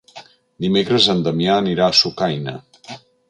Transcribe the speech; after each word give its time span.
Dimecres 0.65 1.09
en 1.13 1.21
Damià 1.27 1.59
anirà 1.65 1.89
a 1.91 1.99
Sucaina. 2.01 2.57